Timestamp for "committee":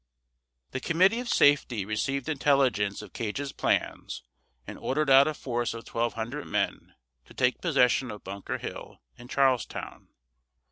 0.79-1.19